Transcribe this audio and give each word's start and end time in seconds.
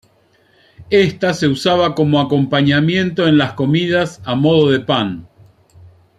Ésta 0.89 1.31
se 1.35 1.47
usaba 1.47 1.93
como 1.93 2.19
acompañamiento 2.19 3.27
en 3.27 3.37
las 3.37 3.53
comidas 3.53 4.19
a 4.25 4.33
modo 4.33 4.71
de 4.71 4.79
pan. 4.79 5.29